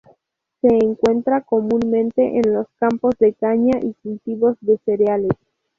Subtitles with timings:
[0.61, 5.33] Se encuentra comúnmente en los campos de caña y cultivos de cereales.